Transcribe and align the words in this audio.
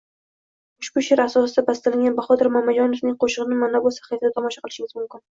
Ushbu 0.83 1.01
sheʼr 1.07 1.19
asosida 1.25 1.63
bastalangan 1.67 2.15
Bahodir 2.19 2.49
Mamajonovning 2.55 3.17
qoʻshigʻini 3.25 3.59
mana 3.65 3.83
bu 3.83 3.93
sahifada 3.99 4.33
tomosha 4.39 4.65
qilishingiz 4.65 4.97
mumkin. 5.01 5.23